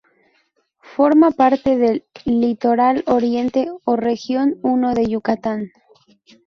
Forma 0.95 1.29
parte 1.29 1.77
del 1.77 2.05
"Litoral 2.25 3.03
Oriente" 3.05 3.69
o 3.85 3.95
Región 3.97 4.59
I 4.63 4.95
de 4.95 5.05
Yucatán. 5.05 5.71